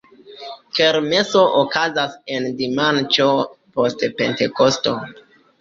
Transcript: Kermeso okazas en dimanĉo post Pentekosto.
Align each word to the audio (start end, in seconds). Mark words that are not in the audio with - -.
Kermeso 0.79 1.43
okazas 1.59 2.17
en 2.37 2.49
dimanĉo 2.63 3.29
post 3.79 4.07
Pentekosto. 4.23 4.97